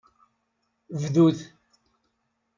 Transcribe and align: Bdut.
Bdut. 1.01 1.39